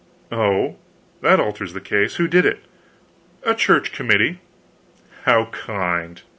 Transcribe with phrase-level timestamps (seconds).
[0.31, 0.77] "Oh,
[1.21, 2.15] that alters the case.
[2.15, 2.63] Who did it?"
[3.43, 4.39] "A Church committee."
[5.25, 6.23] "How kind!"